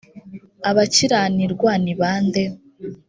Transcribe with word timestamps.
abakiranirwa 0.69 1.71
ni 1.83 1.93
ba 1.99 2.11
nde 2.25 2.43